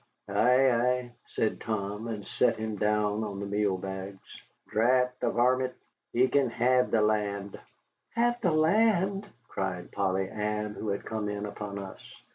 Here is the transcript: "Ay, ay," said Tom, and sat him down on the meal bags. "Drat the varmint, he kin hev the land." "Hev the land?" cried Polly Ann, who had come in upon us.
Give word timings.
"Ay, 0.29 0.71
ay," 0.71 1.11
said 1.27 1.61
Tom, 1.61 2.07
and 2.07 2.25
sat 2.25 2.55
him 2.57 2.75
down 2.75 3.23
on 3.23 3.39
the 3.39 3.45
meal 3.45 3.77
bags. 3.77 4.41
"Drat 4.67 5.13
the 5.19 5.29
varmint, 5.29 5.75
he 6.11 6.27
kin 6.27 6.49
hev 6.49 6.89
the 6.89 7.01
land." 7.03 7.59
"Hev 8.15 8.41
the 8.41 8.49
land?" 8.51 9.27
cried 9.47 9.91
Polly 9.91 10.27
Ann, 10.27 10.73
who 10.73 10.87
had 10.89 11.05
come 11.05 11.29
in 11.29 11.45
upon 11.45 11.77
us. 11.77 12.01